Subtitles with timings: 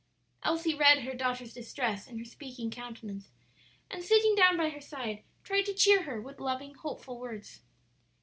[0.41, 3.29] Elsie read her daughter's distress in her speaking countenance,
[3.91, 7.61] and sitting down by her side tried to cheer her with loving, hopeful words.